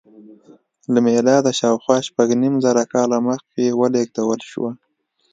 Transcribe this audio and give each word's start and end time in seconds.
له 0.93 0.99
میلاده 1.05 1.51
شاوخوا 1.59 1.97
شپږ 2.07 2.27
نیم 2.41 2.55
زره 2.65 2.83
کاله 2.93 3.17
مخکې 3.27 3.63
ولېږدول 3.79 4.39
شوه. 4.51 4.71